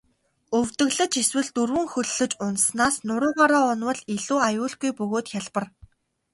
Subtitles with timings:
[0.59, 5.65] Өвдөглөж эсвэл дөрвөн хөллөж унаснаас нуруугаараа унавал илүү аюулгүй бөгөөд хялбар.